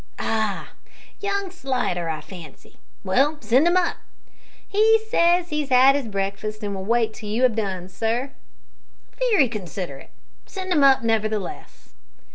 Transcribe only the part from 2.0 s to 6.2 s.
I fancy. Well, send him up." "He says he's 'ad his